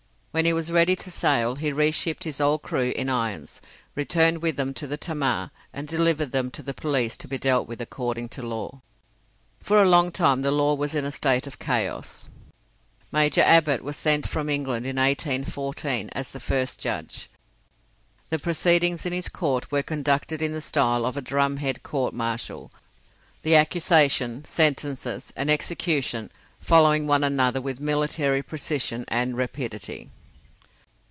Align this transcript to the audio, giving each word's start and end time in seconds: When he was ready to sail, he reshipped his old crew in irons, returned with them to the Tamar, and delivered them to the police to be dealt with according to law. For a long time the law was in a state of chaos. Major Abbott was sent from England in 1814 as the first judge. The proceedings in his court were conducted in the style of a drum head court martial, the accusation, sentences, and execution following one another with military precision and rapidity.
When 0.33 0.45
he 0.45 0.53
was 0.53 0.71
ready 0.71 0.95
to 0.95 1.11
sail, 1.11 1.55
he 1.57 1.73
reshipped 1.73 2.23
his 2.23 2.39
old 2.39 2.61
crew 2.61 2.93
in 2.95 3.09
irons, 3.09 3.59
returned 3.95 4.41
with 4.41 4.55
them 4.55 4.73
to 4.75 4.87
the 4.87 4.95
Tamar, 4.95 5.51
and 5.73 5.89
delivered 5.89 6.31
them 6.31 6.49
to 6.51 6.63
the 6.63 6.73
police 6.73 7.17
to 7.17 7.27
be 7.27 7.37
dealt 7.37 7.67
with 7.67 7.81
according 7.81 8.29
to 8.29 8.41
law. 8.41 8.81
For 9.61 9.81
a 9.81 9.89
long 9.89 10.09
time 10.09 10.41
the 10.41 10.49
law 10.49 10.73
was 10.75 10.95
in 10.95 11.03
a 11.03 11.11
state 11.11 11.47
of 11.47 11.59
chaos. 11.59 12.29
Major 13.11 13.41
Abbott 13.41 13.83
was 13.83 13.97
sent 13.97 14.25
from 14.25 14.47
England 14.47 14.85
in 14.85 14.95
1814 14.95 16.07
as 16.13 16.31
the 16.31 16.39
first 16.39 16.79
judge. 16.79 17.29
The 18.29 18.39
proceedings 18.39 19.05
in 19.05 19.11
his 19.11 19.27
court 19.27 19.69
were 19.69 19.83
conducted 19.83 20.41
in 20.41 20.53
the 20.53 20.61
style 20.61 21.05
of 21.05 21.17
a 21.17 21.21
drum 21.21 21.57
head 21.57 21.83
court 21.83 22.13
martial, 22.13 22.71
the 23.41 23.57
accusation, 23.57 24.45
sentences, 24.45 25.33
and 25.35 25.51
execution 25.51 26.31
following 26.61 27.05
one 27.05 27.25
another 27.25 27.59
with 27.59 27.81
military 27.81 28.41
precision 28.41 29.03
and 29.09 29.35
rapidity. 29.35 30.09